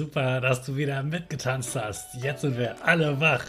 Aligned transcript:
Super, 0.00 0.40
dass 0.40 0.64
du 0.64 0.76
wieder 0.76 1.02
mitgetanzt 1.02 1.76
hast. 1.76 2.14
Jetzt 2.14 2.40
sind 2.40 2.56
wir 2.56 2.74
alle 2.82 3.20
wach. 3.20 3.44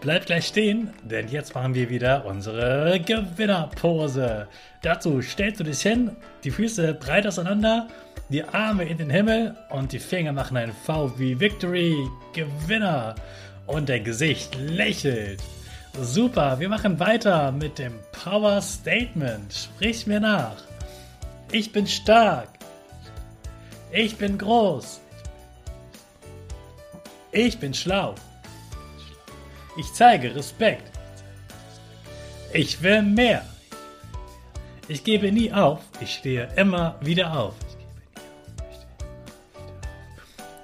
Bleib 0.00 0.26
gleich 0.26 0.48
stehen, 0.48 0.90
denn 1.04 1.28
jetzt 1.28 1.54
machen 1.54 1.72
wir 1.72 1.88
wieder 1.88 2.24
unsere 2.26 2.98
Gewinnerpose. 2.98 4.48
Dazu 4.82 5.22
stellst 5.22 5.60
du 5.60 5.64
dich 5.64 5.82
hin, 5.82 6.10
die 6.42 6.50
Füße 6.50 6.94
breit 6.94 7.28
auseinander, 7.28 7.86
die 8.28 8.42
Arme 8.42 8.86
in 8.86 8.98
den 8.98 9.08
Himmel 9.08 9.54
und 9.70 9.92
die 9.92 10.00
Finger 10.00 10.32
machen 10.32 10.56
ein 10.56 10.72
V 10.72 11.16
wie 11.16 11.38
Victory, 11.38 11.94
Gewinner. 12.32 13.14
Und 13.68 13.88
dein 13.88 14.02
Gesicht 14.02 14.56
lächelt. 14.56 15.44
Super, 16.02 16.58
wir 16.58 16.68
machen 16.68 16.98
weiter 16.98 17.52
mit 17.52 17.78
dem 17.78 17.92
Power 18.10 18.60
Statement. 18.60 19.54
Sprich 19.54 20.08
mir 20.08 20.18
nach. 20.18 20.56
Ich 21.52 21.70
bin 21.70 21.86
stark. 21.86 22.48
Ich 23.92 24.16
bin 24.16 24.38
groß. 24.38 25.03
Ich 27.34 27.58
bin 27.58 27.74
schlau. 27.74 28.14
Ich 29.76 29.92
zeige 29.92 30.32
Respekt. 30.36 30.88
Ich 32.52 32.80
will 32.80 33.02
mehr. 33.02 33.44
Ich 34.86 35.02
gebe 35.02 35.32
nie 35.32 35.52
auf. 35.52 35.80
Ich 36.00 36.14
stehe 36.14 36.48
immer 36.54 36.94
wieder 37.00 37.36
auf. 37.36 37.54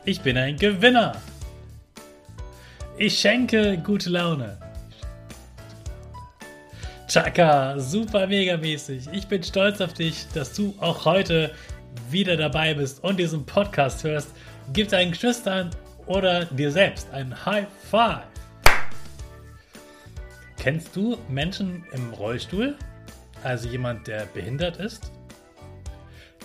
Ich 0.04 0.20
bin 0.20 0.36
ein 0.36 0.56
Gewinner. 0.56 1.16
Ich 2.96 3.18
schenke 3.18 3.76
gute 3.78 4.10
Laune. 4.10 4.56
Chaka, 7.08 7.80
super 7.80 8.28
mega 8.28 8.56
mäßig. 8.56 9.08
Ich 9.12 9.26
bin 9.26 9.42
stolz 9.42 9.80
auf 9.80 9.94
dich, 9.94 10.28
dass 10.34 10.52
du 10.52 10.72
auch 10.78 11.04
heute 11.04 11.52
wieder 12.10 12.36
dabei 12.36 12.74
bist 12.74 13.02
und 13.02 13.18
diesen 13.18 13.44
Podcast 13.44 14.04
hörst. 14.04 14.28
Gib 14.72 14.90
deinen 14.90 15.10
Geschwistern 15.10 15.70
oder 16.10 16.44
dir 16.46 16.72
selbst 16.72 17.08
ein 17.12 17.46
High 17.46 17.68
Five. 17.88 18.24
Kennst 20.58 20.94
du 20.96 21.16
Menschen 21.28 21.84
im 21.92 22.12
Rollstuhl? 22.12 22.76
Also 23.44 23.68
jemand, 23.68 24.08
der 24.08 24.26
behindert 24.26 24.76
ist? 24.78 25.12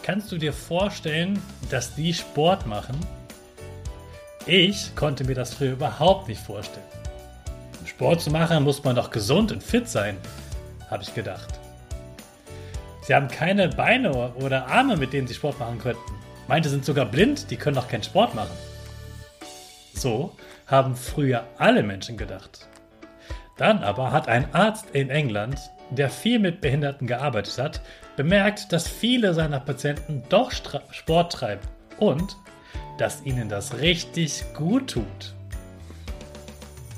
Kannst 0.03 0.31
du 0.31 0.37
dir 0.37 0.53
vorstellen, 0.53 1.41
dass 1.71 1.95
die 1.95 2.13
Sport 2.13 2.67
machen? 2.67 2.95
Ich 4.45 4.95
konnte 4.95 5.23
mir 5.23 5.33
das 5.33 5.55
früher 5.55 5.73
überhaupt 5.73 6.27
nicht 6.27 6.39
vorstellen. 6.39 6.85
Um 7.81 7.87
Sport 7.87 8.21
zu 8.21 8.29
machen, 8.29 8.63
muss 8.63 8.83
man 8.83 8.95
doch 8.95 9.09
gesund 9.09 9.51
und 9.51 9.63
fit 9.63 9.89
sein, 9.89 10.15
habe 10.91 11.01
ich 11.01 11.15
gedacht. 11.15 11.59
Sie 13.01 13.15
haben 13.15 13.27
keine 13.29 13.69
Beine 13.69 14.11
oder 14.35 14.67
Arme, 14.67 14.95
mit 14.95 15.11
denen 15.11 15.27
sie 15.27 15.33
Sport 15.33 15.59
machen 15.59 15.79
könnten. 15.79 16.13
Meinte 16.47 16.69
sind 16.69 16.85
sogar 16.85 17.05
blind, 17.05 17.49
die 17.49 17.57
können 17.57 17.75
doch 17.75 17.87
keinen 17.87 18.03
Sport 18.03 18.35
machen. 18.35 18.55
So 19.95 20.35
haben 20.67 20.95
früher 20.95 21.45
alle 21.57 21.81
Menschen 21.81 22.17
gedacht. 22.17 22.67
Dann 23.57 23.83
aber 23.83 24.11
hat 24.11 24.28
ein 24.28 24.53
Arzt 24.53 24.88
in 24.91 25.09
England, 25.09 25.59
der 25.89 26.09
viel 26.09 26.39
mit 26.39 26.61
Behinderten 26.61 27.07
gearbeitet 27.07 27.57
hat, 27.57 27.81
bemerkt, 28.17 28.72
dass 28.73 28.88
viele 28.88 29.34
seiner 29.34 29.59
Patienten 29.59 30.23
doch 30.29 30.51
Sport 30.91 31.34
treiben 31.34 31.66
und 31.97 32.35
dass 32.97 33.23
ihnen 33.23 33.50
das 33.50 33.79
richtig 33.79 34.44
gut 34.53 34.91
tut. 34.91 35.34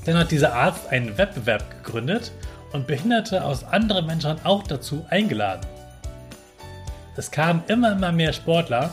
Dann 0.06 0.18
hat 0.18 0.32
dieser 0.32 0.54
Arzt 0.54 0.88
einen 0.88 1.18
Wettbewerb 1.18 1.84
gegründet 1.84 2.32
und 2.72 2.88
Behinderte 2.88 3.44
aus 3.44 3.64
anderen 3.64 4.08
Menschen 4.08 4.44
auch 4.44 4.64
dazu 4.64 5.06
eingeladen. 5.10 5.66
Es 7.16 7.32
kamen 7.32 7.64
immer, 7.68 7.94
immer 7.94 8.12
mehr 8.12 8.32
Sportler, 8.34 8.92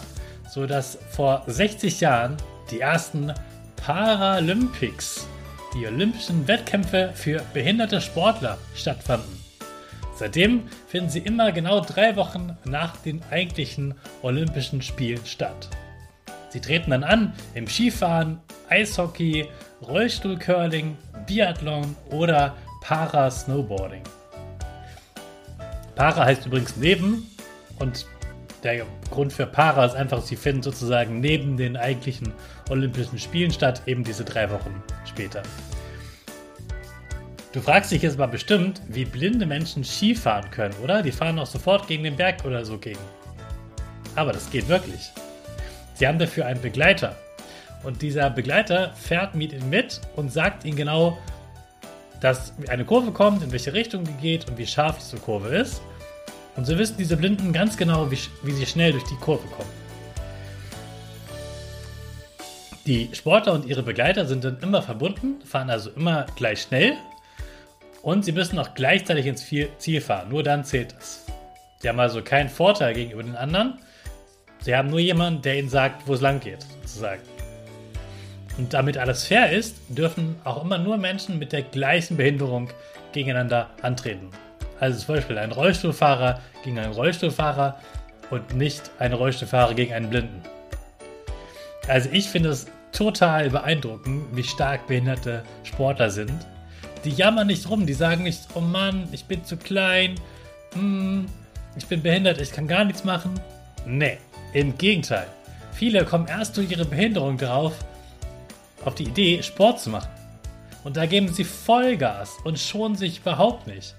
sodass 0.48 0.98
vor 1.10 1.42
60 1.46 2.00
Jahren 2.00 2.36
die 2.70 2.80
ersten 2.80 3.32
Paralympics, 3.84 5.28
die 5.74 5.86
olympischen 5.86 6.48
Wettkämpfe 6.48 7.12
für 7.14 7.42
behinderte 7.52 8.00
Sportler, 8.00 8.56
stattfanden. 8.74 9.38
Seitdem 10.16 10.62
finden 10.88 11.10
sie 11.10 11.18
immer 11.18 11.52
genau 11.52 11.80
drei 11.80 12.16
Wochen 12.16 12.56
nach 12.64 12.96
den 12.96 13.20
eigentlichen 13.30 13.94
Olympischen 14.22 14.80
Spielen 14.80 15.20
statt. 15.26 15.68
Sie 16.48 16.62
treten 16.62 16.92
dann 16.92 17.04
an 17.04 17.34
im 17.54 17.66
Skifahren, 17.68 18.40
Eishockey, 18.70 19.48
Rollstuhlcurling, 19.86 20.96
Biathlon 21.26 21.94
oder 22.10 22.56
Parasnowboarding. 22.80 24.04
Para 25.94 26.24
heißt 26.24 26.46
übrigens 26.46 26.78
neben 26.78 27.30
und 27.80 28.06
der 28.64 28.86
Grund 29.10 29.32
für 29.32 29.46
Para 29.46 29.84
ist 29.84 29.94
einfach, 29.94 30.22
sie 30.22 30.36
finden 30.36 30.62
sozusagen 30.62 31.20
neben 31.20 31.56
den 31.56 31.76
eigentlichen 31.76 32.32
Olympischen 32.70 33.18
Spielen 33.18 33.50
statt, 33.50 33.82
eben 33.86 34.02
diese 34.02 34.24
drei 34.24 34.50
Wochen 34.50 34.82
später. 35.04 35.42
Du 37.52 37.60
fragst 37.60 37.92
dich 37.92 38.02
jetzt 38.02 38.18
mal 38.18 38.26
bestimmt, 38.26 38.80
wie 38.88 39.04
blinde 39.04 39.46
Menschen 39.46 39.84
Ski 39.84 40.14
fahren 40.14 40.50
können, 40.50 40.74
oder? 40.82 41.02
Die 41.02 41.12
fahren 41.12 41.38
auch 41.38 41.46
sofort 41.46 41.86
gegen 41.86 42.02
den 42.02 42.16
Berg 42.16 42.44
oder 42.44 42.64
so 42.64 42.78
gegen. 42.78 42.98
Aber 44.16 44.32
das 44.32 44.50
geht 44.50 44.68
wirklich. 44.68 45.12
Sie 45.94 46.08
haben 46.08 46.18
dafür 46.18 46.46
einen 46.46 46.60
Begleiter. 46.60 47.14
Und 47.84 48.02
dieser 48.02 48.30
Begleiter 48.30 48.92
fährt 48.94 49.34
mit 49.34 49.52
ihnen 49.52 49.70
mit 49.70 50.00
und 50.16 50.32
sagt 50.32 50.64
ihnen 50.64 50.76
genau, 50.76 51.18
dass 52.20 52.54
eine 52.68 52.84
Kurve 52.84 53.12
kommt, 53.12 53.42
in 53.42 53.52
welche 53.52 53.72
Richtung 53.72 54.02
die 54.02 54.14
geht 54.14 54.48
und 54.48 54.56
wie 54.56 54.66
scharf 54.66 54.98
diese 54.98 55.18
Kurve 55.18 55.48
ist. 55.54 55.82
Und 56.56 56.66
so 56.66 56.78
wissen 56.78 56.96
diese 56.98 57.16
Blinden 57.16 57.52
ganz 57.52 57.76
genau, 57.76 58.10
wie, 58.10 58.18
wie 58.42 58.52
sie 58.52 58.66
schnell 58.66 58.92
durch 58.92 59.04
die 59.04 59.16
Kurve 59.16 59.46
kommen. 59.48 59.70
Die 62.86 63.08
Sportler 63.14 63.54
und 63.54 63.64
ihre 63.64 63.82
Begleiter 63.82 64.26
sind 64.26 64.44
dann 64.44 64.58
immer 64.60 64.82
verbunden, 64.82 65.40
fahren 65.46 65.70
also 65.70 65.90
immer 65.90 66.26
gleich 66.36 66.62
schnell 66.62 66.94
und 68.02 68.26
sie 68.26 68.32
müssen 68.32 68.58
auch 68.58 68.74
gleichzeitig 68.74 69.24
ins 69.24 69.46
Ziel 69.78 70.00
fahren. 70.02 70.28
Nur 70.28 70.42
dann 70.42 70.64
zählt 70.64 70.94
es. 71.00 71.24
Sie 71.78 71.88
haben 71.88 71.98
also 71.98 72.22
keinen 72.22 72.50
Vorteil 72.50 72.92
gegenüber 72.92 73.22
den 73.22 73.36
anderen. 73.36 73.78
Sie 74.60 74.76
haben 74.76 74.90
nur 74.90 74.98
jemanden, 75.00 75.40
der 75.40 75.58
ihnen 75.58 75.70
sagt, 75.70 76.06
wo 76.06 76.14
es 76.14 76.20
lang 76.20 76.40
geht, 76.40 76.62
sozusagen. 76.82 77.22
Und 78.58 78.72
damit 78.72 78.98
alles 78.98 79.26
fair 79.26 79.50
ist, 79.50 79.76
dürfen 79.88 80.36
auch 80.44 80.62
immer 80.62 80.78
nur 80.78 80.96
Menschen 80.98 81.38
mit 81.38 81.52
der 81.52 81.62
gleichen 81.62 82.18
Behinderung 82.18 82.68
gegeneinander 83.12 83.70
antreten. 83.82 84.30
Also 84.80 84.98
zum 84.98 85.14
Beispiel 85.16 85.38
ein 85.38 85.52
Rollstuhlfahrer 85.52 86.40
gegen 86.62 86.78
einen 86.78 86.92
Rollstuhlfahrer 86.92 87.78
und 88.30 88.54
nicht 88.54 88.90
ein 88.98 89.12
Rollstuhlfahrer 89.12 89.74
gegen 89.74 89.92
einen 89.92 90.10
Blinden. 90.10 90.42
Also 91.88 92.08
ich 92.12 92.28
finde 92.28 92.50
es 92.50 92.66
total 92.92 93.50
beeindruckend, 93.50 94.24
wie 94.36 94.44
stark 94.44 94.86
behinderte 94.86 95.44
Sportler 95.62 96.10
sind. 96.10 96.46
Die 97.04 97.10
jammern 97.10 97.48
nicht 97.48 97.68
rum, 97.68 97.86
die 97.86 97.92
sagen 97.92 98.22
nicht, 98.22 98.40
oh 98.54 98.60
Mann, 98.60 99.08
ich 99.12 99.26
bin 99.26 99.44
zu 99.44 99.56
klein, 99.56 100.14
hm, 100.72 101.26
ich 101.76 101.86
bin 101.86 102.02
behindert, 102.02 102.40
ich 102.40 102.52
kann 102.52 102.66
gar 102.66 102.84
nichts 102.84 103.04
machen. 103.04 103.38
Nee, 103.84 104.18
im 104.52 104.78
Gegenteil. 104.78 105.26
Viele 105.72 106.04
kommen 106.04 106.28
erst 106.28 106.56
durch 106.56 106.70
ihre 106.70 106.84
Behinderung 106.84 107.36
drauf, 107.36 107.74
auf 108.84 108.94
die 108.94 109.04
Idee, 109.04 109.42
Sport 109.42 109.80
zu 109.80 109.90
machen. 109.90 110.08
Und 110.84 110.96
da 110.96 111.06
geben 111.06 111.28
sie 111.28 111.44
Vollgas 111.44 112.32
und 112.44 112.58
schonen 112.58 112.96
sich 112.96 113.18
überhaupt 113.20 113.66
nicht. 113.66 113.94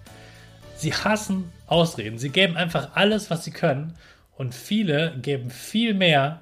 Sie 0.75 0.93
hassen 0.93 1.51
Ausreden. 1.67 2.17
Sie 2.17 2.29
geben 2.29 2.57
einfach 2.57 2.89
alles, 2.95 3.29
was 3.29 3.43
sie 3.43 3.51
können. 3.51 3.93
Und 4.37 4.53
viele 4.53 5.15
geben 5.21 5.49
viel 5.49 5.93
mehr 5.93 6.41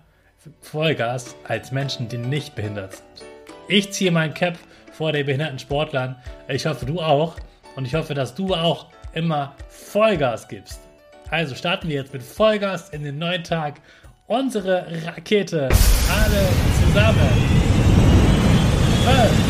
Vollgas 0.61 1.35
als 1.47 1.71
Menschen, 1.71 2.09
die 2.09 2.17
nicht 2.17 2.55
behindert 2.55 2.93
sind. 2.93 3.29
Ich 3.67 3.93
ziehe 3.93 4.11
mein 4.11 4.33
Cap 4.33 4.57
vor 4.91 5.11
den 5.11 5.25
behinderten 5.25 5.59
Sportlern. 5.59 6.15
Ich 6.47 6.65
hoffe, 6.65 6.85
du 6.85 6.99
auch. 7.01 7.35
Und 7.75 7.85
ich 7.85 7.95
hoffe, 7.95 8.13
dass 8.13 8.35
du 8.35 8.53
auch 8.53 8.87
immer 9.13 9.55
Vollgas 9.69 10.47
gibst. 10.47 10.79
Also 11.29 11.55
starten 11.55 11.87
wir 11.87 11.95
jetzt 11.95 12.13
mit 12.13 12.21
Vollgas 12.21 12.89
in 12.89 13.03
den 13.03 13.17
neuen 13.17 13.43
Tag. 13.43 13.79
Unsere 14.27 14.85
Rakete. 15.05 15.69
Alle 16.09 16.47
zusammen. 16.85 17.63
Fünf, 19.05 19.42